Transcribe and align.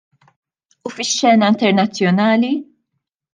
U 0.87 0.91
fix-xena 0.93 1.49
internazzjonali? 1.53 2.51